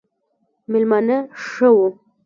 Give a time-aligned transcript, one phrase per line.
[0.71, 1.17] مېلمانه
[1.47, 1.87] ښه وو